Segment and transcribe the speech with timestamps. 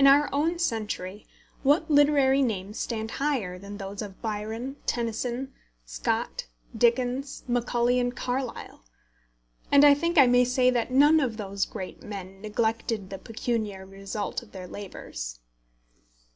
[0.00, 1.24] In our own century
[1.62, 5.52] what literary names stand higher than those of Byron, Tennyson,
[5.86, 8.84] Scott, Dickens, Macaulay, and Carlyle?
[9.70, 13.84] And I think I may say that none of those great men neglected the pecuniary
[13.86, 15.38] result of their labours.